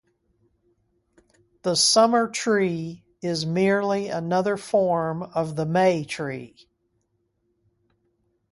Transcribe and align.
The 1.61 1.75
Summer-tree 1.75 3.03
is 3.21 3.45
merely 3.45 4.07
another 4.07 4.57
form 4.57 5.21
of 5.21 5.55
the 5.55 5.67
May-tree. 5.67 6.67